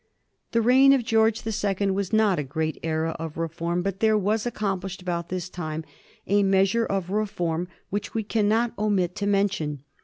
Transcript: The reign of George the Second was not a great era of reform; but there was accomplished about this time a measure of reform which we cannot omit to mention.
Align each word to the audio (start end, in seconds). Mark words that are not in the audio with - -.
The 0.51 0.63
reign 0.63 0.93
of 0.93 1.03
George 1.03 1.43
the 1.43 1.51
Second 1.51 1.93
was 1.93 2.11
not 2.11 2.39
a 2.39 2.43
great 2.43 2.79
era 2.81 3.11
of 3.19 3.37
reform; 3.37 3.83
but 3.83 3.99
there 3.99 4.17
was 4.17 4.47
accomplished 4.47 4.99
about 4.99 5.29
this 5.29 5.47
time 5.47 5.85
a 6.25 6.41
measure 6.41 6.87
of 6.87 7.11
reform 7.11 7.67
which 7.91 8.15
we 8.15 8.23
cannot 8.23 8.73
omit 8.79 9.15
to 9.17 9.27
mention. 9.27 9.83